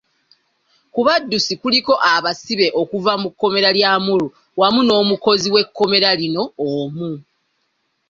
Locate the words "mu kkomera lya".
3.21-3.89